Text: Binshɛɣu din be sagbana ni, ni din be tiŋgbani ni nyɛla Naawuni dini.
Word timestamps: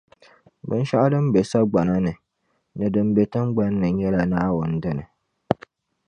Binshɛɣu 0.67 1.07
din 1.13 1.25
be 1.33 1.39
sagbana 1.51 1.95
ni, 2.05 2.13
ni 2.77 2.85
din 2.93 3.07
be 3.15 3.23
tiŋgbani 3.31 3.77
ni 3.79 3.87
nyɛla 3.97 4.21
Naawuni 4.31 4.77
dini. 4.83 5.03